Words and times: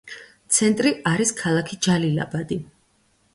ცენტრი 0.55 0.93
არის 1.11 1.33
ქალაქი 1.41 1.79
ჯალილაბადი. 1.89 2.59